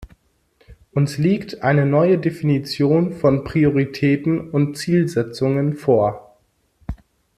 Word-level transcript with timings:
Uns 0.93 1.19
liegt 1.19 1.61
eine 1.61 1.85
neue 1.85 2.17
Definition 2.17 3.13
von 3.13 3.43
Prioritäten 3.43 4.49
und 4.49 4.75
Zielsetzungen 4.75 5.75
vor. 5.77 6.39